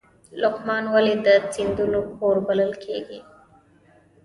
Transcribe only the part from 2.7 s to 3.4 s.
کیږي؟